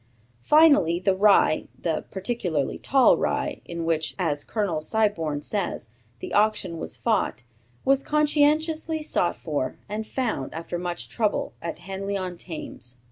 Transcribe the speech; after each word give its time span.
Finally 0.41 0.97
the 0.99 1.13
rye, 1.15 1.67
the 1.79 2.03
'particularly 2.09 2.79
tall 2.79 3.17
rye' 3.19 3.61
in 3.65 3.85
which, 3.85 4.15
as 4.17 4.43
Colonel 4.43 4.79
Siborne 4.81 5.43
says, 5.43 5.89
the 6.21 6.33
action 6.33 6.79
was 6.79 6.97
fought, 6.97 7.43
was 7.85 8.01
conscientiously 8.01 9.03
sought 9.03 9.35
for, 9.35 9.77
and 9.87 10.07
found, 10.07 10.55
after 10.55 10.79
much 10.79 11.07
trouble, 11.07 11.53
at 11.61 11.77
Henly 11.77 12.17
on 12.19 12.35
Thames." 12.35 12.97